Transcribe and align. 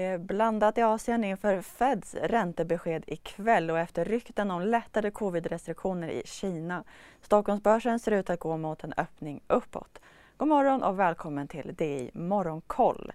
Det 0.00 0.06
är 0.06 0.18
blandat 0.18 0.78
i 0.78 0.82
Asien 0.82 1.24
inför 1.24 1.62
Feds 1.62 2.14
räntebesked 2.14 3.04
ikväll 3.06 3.70
och 3.70 3.78
efter 3.78 4.04
rykten 4.04 4.50
om 4.50 4.62
lättade 4.62 5.10
covid-restriktioner 5.10 6.08
i 6.08 6.22
Kina. 6.24 6.84
Stockholmsbörsen 7.22 7.98
ser 7.98 8.12
ut 8.12 8.30
att 8.30 8.40
gå 8.40 8.56
mot 8.56 8.84
en 8.84 8.92
öppning 8.96 9.40
uppåt. 9.46 10.00
God 10.36 10.48
morgon 10.48 10.82
och 10.82 10.98
välkommen 10.98 11.48
till 11.48 11.74
DI 11.74 12.10
Morgonkoll. 12.14 13.12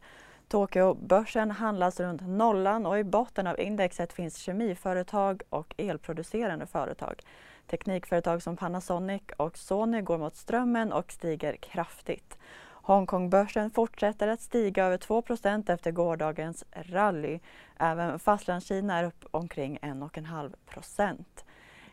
Tokyobörsen 0.48 1.52
handlas 1.52 2.00
runt 2.00 2.22
nollan 2.28 2.86
och 2.86 3.00
i 3.00 3.04
botten 3.04 3.48
av 3.48 3.60
indexet 3.60 4.14
finns 4.14 4.38
kemiföretag 4.38 5.42
och 5.50 5.74
elproducerande 5.78 6.66
företag. 6.66 7.22
Teknikföretag 7.68 8.44
som 8.44 8.58
Panasonic 8.58 9.24
och 9.38 9.58
Sony 9.58 10.02
går 10.02 10.18
mot 10.18 10.36
strömmen 10.36 10.94
och 10.94 11.12
stiger 11.12 11.56
kraftigt. 11.56 12.38
Hongkongbörsen 12.86 13.72
fortsätter 13.72 14.28
att 14.28 14.42
stiga 14.42 14.86
över 14.86 14.98
2% 14.98 15.74
efter 15.74 15.92
gårdagens 15.92 16.66
rally. 16.72 17.40
Även 17.80 18.20
Fastlandskina 18.20 18.98
är 19.00 19.04
upp 19.04 19.26
omkring 19.32 19.80
1,5% 19.82 21.26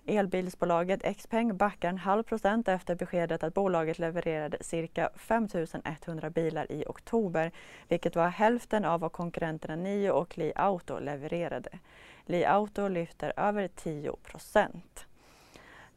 Elbilsbolaget 0.06 1.16
Xpeng 1.16 1.56
backar 1.56 1.88
en 1.88 1.98
halv 1.98 2.22
procent 2.22 2.68
efter 2.68 2.94
beskedet 2.94 3.42
att 3.42 3.54
bolaget 3.54 3.98
levererade 3.98 4.58
cirka 4.60 5.10
5 5.16 5.48
100 6.06 6.30
bilar 6.30 6.72
i 6.72 6.84
oktober, 6.86 7.52
vilket 7.88 8.16
var 8.16 8.28
hälften 8.28 8.84
av 8.84 9.00
vad 9.00 9.12
konkurrenterna 9.12 9.76
Nio 9.76 10.10
och 10.10 10.38
Li 10.38 10.52
Auto 10.56 10.98
levererade. 10.98 11.78
Li 12.26 12.44
Auto 12.44 12.88
lyfter 12.88 13.32
över 13.36 13.68
10 13.68 14.16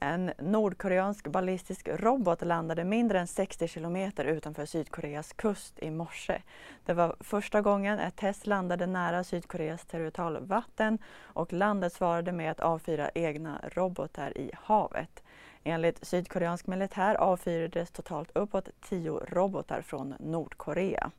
en 0.06 0.32
nordkoreansk 0.40 1.28
ballistisk 1.28 1.88
robot 1.88 2.42
landade 2.42 2.84
mindre 2.84 3.20
än 3.20 3.28
60 3.28 3.68
kilometer 3.68 4.26
utanför 4.26 4.66
Sydkoreas 4.66 5.34
kust 5.34 5.80
i 5.80 5.92
morse. 5.92 6.42
Det 6.86 6.94
var 6.94 7.16
första 7.20 7.62
gången 7.62 8.00
ett 8.00 8.16
test 8.16 8.48
landade 8.48 8.86
nära 8.86 9.24
Sydkoreas 9.24 9.86
territorialvatten 9.86 10.98
och 11.22 11.54
landet 11.54 11.94
svarade 11.94 12.32
med 12.32 12.52
att 12.52 12.60
avfyra 12.60 13.10
egna 13.16 13.62
robotar 13.74 14.38
i 14.38 14.52
havet. 14.54 15.24
Enligt 15.64 16.06
sydkoreansk 16.06 16.68
militär 16.68 17.16
avfyrades 17.16 17.92
totalt 17.92 18.32
uppåt 18.34 18.70
tio 18.82 19.12
robotar 19.12 19.82
från 19.82 20.16
Nordkorea. 20.20 21.12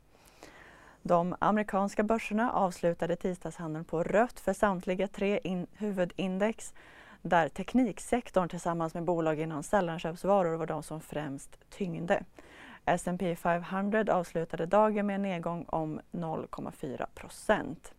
De 1.03 1.37
amerikanska 1.39 2.03
börserna 2.03 2.53
avslutade 2.53 3.17
tisdagshandeln 3.17 3.85
på 3.85 4.03
rött 4.03 4.41
för 4.41 4.53
samtliga 4.53 5.09
tre 5.09 5.41
huvudindex 5.73 6.75
där 7.23 7.49
tekniksektorn 7.49 8.49
tillsammans 8.49 8.95
med 8.95 9.05
bolag 9.05 9.41
inom 9.41 9.63
sällanköpsvaror 9.63 10.57
var 10.57 10.67
de 10.67 10.83
som 10.83 11.01
främst 11.01 11.71
tyngde. 11.71 12.25
S&P 12.85 13.37
500 13.37 14.05
avslutade 14.09 14.67
dagen 14.67 15.07
med 15.07 15.15
en 15.15 15.23
nedgång 15.23 15.65
om 15.69 16.01
0,4 16.13 17.07
procent. 17.15 17.93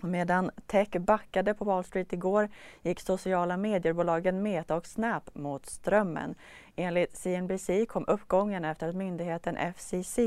Medan 0.00 0.50
tech 0.66 0.88
backade 1.00 1.54
på 1.54 1.64
Wall 1.64 1.84
Street 1.84 2.12
igår 2.12 2.48
gick 2.82 3.00
sociala 3.00 3.56
mediebolagen 3.56 4.42
Meta 4.42 4.76
och 4.76 4.86
Snap 4.86 5.34
mot 5.34 5.66
strömmen. 5.66 6.34
Enligt 6.76 7.16
CNBC 7.16 7.86
kom 7.88 8.04
uppgången 8.08 8.64
efter 8.64 8.88
att 8.88 8.94
myndigheten 8.94 9.56
FCC 9.56 10.18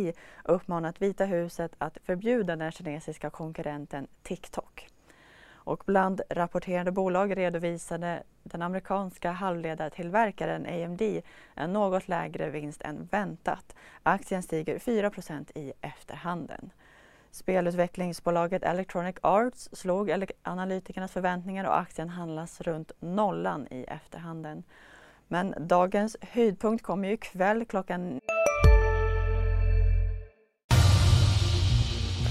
uppmanat 0.43 1.01
Vita 1.01 1.25
huset 1.25 1.71
att 1.77 1.97
förbjuda 2.05 2.55
den 2.55 2.71
kinesiska 2.71 3.29
konkurrenten 3.29 4.07
TikTok. 4.23 4.87
Och 5.67 5.83
bland 5.85 6.21
rapporterande 6.29 6.91
bolag 6.91 7.37
redovisade 7.37 8.23
den 8.43 8.61
amerikanska 8.61 9.31
halvledartillverkaren 9.31 10.65
AMD 10.65 11.01
en 11.55 11.73
något 11.73 12.07
lägre 12.07 12.49
vinst 12.49 12.81
än 12.81 13.07
väntat. 13.11 13.75
Aktien 14.03 14.43
stiger 14.43 14.79
4% 14.79 15.51
i 15.55 15.73
efterhanden. 15.81 16.71
Spelutvecklingsbolaget 17.31 18.63
Electronic 18.63 19.15
Arts 19.21 19.69
slog 19.73 20.25
analytikernas 20.41 21.11
förväntningar 21.11 21.65
och 21.65 21.79
aktien 21.79 22.09
handlas 22.09 22.61
runt 22.61 22.91
nollan 22.99 23.67
i 23.71 23.83
efterhanden. 23.83 24.63
Men 25.27 25.53
dagens 25.59 26.17
höjdpunkt 26.21 26.83
kommer 26.83 27.07
ju 27.07 27.13
ikväll 27.13 27.65
klockan 27.65 28.21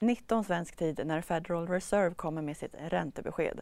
19 0.00 0.44
svensk 0.44 0.76
tid 0.76 1.00
när 1.06 1.20
Federal 1.20 1.68
Reserve 1.68 2.14
kommer 2.14 2.42
med 2.42 2.56
sitt 2.56 2.74
räntebesked. 2.78 3.60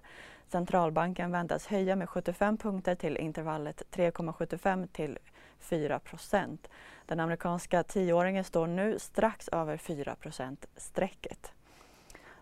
Centralbanken 0.49 1.33
väntas 1.33 1.67
höja 1.67 1.97
med 1.97 2.09
75 2.09 2.57
punkter 2.57 2.95
till 2.95 3.17
intervallet 3.17 3.83
3,75 3.93 4.87
till 4.87 5.19
4 5.61 5.99
procent. 5.99 6.69
Den 7.07 7.21
amerikanska 7.21 7.83
tioåringen 7.83 8.45
står 8.45 8.67
nu 8.67 8.99
strax 8.99 9.49
över 9.49 9.77
4% 9.77 10.57
strecket. 10.77 11.53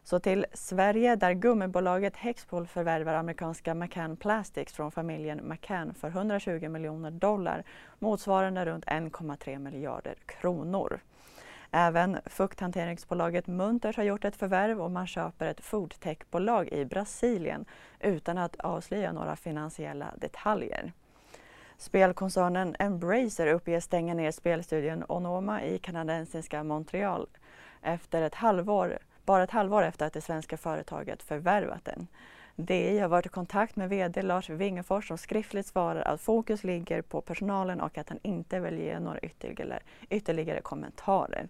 Så 0.02 0.20
till 0.20 0.46
Sverige 0.52 1.16
där 1.16 1.32
gummibolaget 1.32 2.16
Hexpol 2.16 2.66
förvärvar 2.66 3.14
amerikanska 3.14 3.74
McCann 3.74 4.16
Plastics 4.16 4.72
från 4.72 4.90
familjen 4.92 5.48
McCann 5.48 5.94
för 5.94 6.08
120 6.08 6.68
miljoner 6.68 7.10
dollar 7.10 7.64
motsvarande 7.98 8.64
runt 8.64 8.84
1,3 8.84 9.58
miljarder 9.58 10.14
kronor. 10.26 11.00
Även 11.70 12.18
fukthanteringsbolaget 12.26 13.46
Munters 13.46 13.96
har 13.96 14.04
gjort 14.04 14.24
ett 14.24 14.36
förvärv 14.36 14.80
och 14.80 14.90
man 14.90 15.06
köper 15.06 15.46
ett 15.46 15.60
foodtechbolag 15.60 16.68
i 16.72 16.84
Brasilien 16.84 17.64
utan 18.00 18.38
att 18.38 18.56
avslöja 18.56 19.12
några 19.12 19.36
finansiella 19.36 20.14
detaljer. 20.16 20.92
Spelkoncernen 21.78 22.76
Embracer 22.78 23.46
uppger 23.46 23.80
stänga 23.80 24.14
ner 24.14 24.30
spelstudion 24.30 25.04
Onoma 25.08 25.64
i 25.64 25.78
kanadensiska 25.78 26.64
Montreal 26.64 27.28
efter 27.82 28.22
ett 28.22 28.34
halvår, 28.34 28.98
bara 29.24 29.42
ett 29.42 29.50
halvår 29.50 29.82
efter 29.82 30.06
att 30.06 30.12
det 30.12 30.20
svenska 30.20 30.56
företaget 30.56 31.22
förvärvat 31.22 31.84
den. 31.84 32.06
DI 32.56 32.98
har 32.98 33.08
varit 33.08 33.26
i 33.26 33.28
kontakt 33.28 33.76
med 33.76 33.88
VD 33.88 34.22
Lars 34.22 34.50
Wingefors 34.50 35.08
som 35.08 35.18
skriftligt 35.18 35.66
svarar 35.66 36.02
att 36.02 36.20
fokus 36.20 36.64
ligger 36.64 37.02
på 37.02 37.20
personalen 37.20 37.80
och 37.80 37.98
att 37.98 38.08
han 38.08 38.18
inte 38.22 38.60
vill 38.60 38.78
ge 38.78 39.00
några 39.00 39.18
ytterligare, 39.18 39.80
ytterligare 40.10 40.60
kommentarer. 40.60 41.48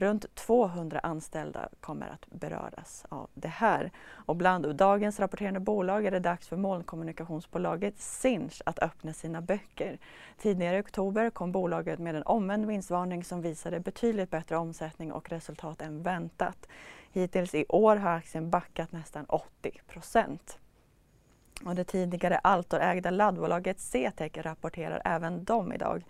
Runt 0.00 0.34
200 0.34 0.98
anställda 0.98 1.68
kommer 1.80 2.08
att 2.08 2.26
beröras 2.30 3.04
av 3.08 3.30
det 3.34 3.48
här. 3.48 3.90
Och 4.08 4.36
bland 4.36 4.76
dagens 4.76 5.20
rapporterande 5.20 5.60
bolag 5.60 6.06
är 6.06 6.10
det 6.10 6.18
dags 6.18 6.48
för 6.48 6.56
molnkommunikationsbolaget 6.56 7.98
Sinch 7.98 8.62
att 8.66 8.78
öppna 8.78 9.12
sina 9.12 9.40
böcker. 9.40 9.98
Tidigare 10.38 10.78
i 10.78 10.80
oktober 10.80 11.30
kom 11.30 11.52
bolaget 11.52 11.98
med 11.98 12.16
en 12.16 12.22
omvänd 12.22 12.66
vinstvarning 12.66 13.24
som 13.24 13.42
visade 13.42 13.80
betydligt 13.80 14.30
bättre 14.30 14.56
omsättning 14.56 15.12
och 15.12 15.30
resultat 15.30 15.82
än 15.82 16.02
väntat. 16.02 16.68
Hittills 17.12 17.54
i 17.54 17.64
år 17.68 17.96
har 17.96 18.10
aktien 18.10 18.50
backat 18.50 18.92
nästan 18.92 19.24
80 19.24 19.80
procent. 19.88 20.58
Och 21.64 21.74
det 21.74 21.84
tidigare 21.84 22.38
Altor-ägda 22.38 23.10
laddbolaget 23.10 23.80
CTEC 23.80 24.32
rapporterar 24.36 25.02
även 25.04 25.44
de 25.44 25.72
idag. 25.72 26.04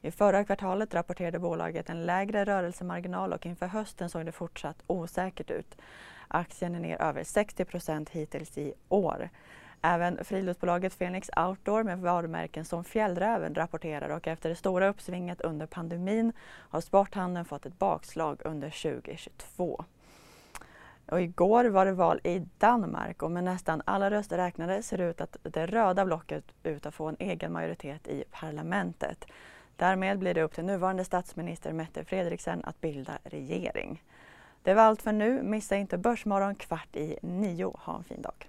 I 0.00 0.10
förra 0.10 0.44
kvartalet 0.44 0.94
rapporterade 0.94 1.38
bolaget 1.38 1.90
en 1.90 2.06
lägre 2.06 2.44
rörelsemarginal 2.44 3.32
och 3.32 3.46
inför 3.46 3.66
hösten 3.66 4.10
såg 4.10 4.26
det 4.26 4.32
fortsatt 4.32 4.82
osäkert 4.86 5.50
ut. 5.50 5.76
Aktien 6.28 6.74
är 6.74 6.80
ner 6.80 7.02
över 7.02 7.24
60 7.24 7.64
procent 7.64 8.10
hittills 8.10 8.58
i 8.58 8.74
år. 8.88 9.30
Även 9.82 10.24
friluftsbolaget 10.24 10.98
Phoenix 10.98 11.30
Outdoor 11.36 11.82
med 11.82 11.98
varumärken 11.98 12.64
som 12.64 12.84
Fjällräven 12.84 13.54
rapporterar 13.54 14.08
och 14.08 14.26
efter 14.26 14.48
det 14.48 14.54
stora 14.54 14.88
uppsvinget 14.88 15.40
under 15.40 15.66
pandemin 15.66 16.32
har 16.46 16.80
sporthandeln 16.80 17.44
fått 17.44 17.66
ett 17.66 17.78
bakslag 17.78 18.40
under 18.44 18.70
2022. 18.70 19.84
Och 21.06 21.20
igår 21.20 21.64
var 21.64 21.86
det 21.86 21.92
val 21.92 22.20
i 22.24 22.46
Danmark 22.58 23.22
och 23.22 23.30
med 23.30 23.44
nästan 23.44 23.82
alla 23.84 24.10
röster 24.10 24.36
räknade 24.36 24.82
ser 24.82 24.98
det 24.98 25.04
ut 25.04 25.20
att 25.20 25.36
det 25.42 25.66
röda 25.66 26.04
blocket 26.04 26.44
ut 26.62 26.86
att 26.86 26.94
få 26.94 27.06
en 27.06 27.16
egen 27.18 27.52
majoritet 27.52 28.08
i 28.08 28.24
parlamentet. 28.30 29.26
Därmed 29.76 30.18
blir 30.18 30.34
det 30.34 30.42
upp 30.42 30.54
till 30.54 30.64
nuvarande 30.64 31.04
statsminister 31.04 31.72
Mette 31.72 32.04
Frederiksen 32.04 32.64
att 32.64 32.80
bilda 32.80 33.18
regering. 33.24 34.02
Det 34.62 34.74
var 34.74 34.82
allt 34.82 35.02
för 35.02 35.12
nu. 35.12 35.42
Missa 35.42 35.76
inte 35.76 35.98
Börsmorgon 35.98 36.54
kvart 36.54 36.96
i 36.96 37.18
nio. 37.22 37.76
Ha 37.78 37.96
en 37.96 38.04
fin 38.04 38.22
dag. 38.22 38.48